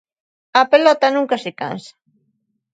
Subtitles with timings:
[0.61, 1.93] A pelota nunca se cansa.